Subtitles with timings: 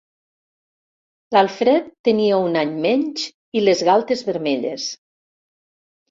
[1.35, 3.25] L'Alfred tenia un any menys
[3.61, 4.87] i les galtes vermelles.